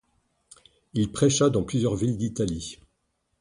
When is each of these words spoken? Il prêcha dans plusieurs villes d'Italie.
Il 0.95 1.11
prêcha 1.11 1.51
dans 1.51 1.61
plusieurs 1.61 1.93
villes 1.95 2.17
d'Italie. 2.17 2.79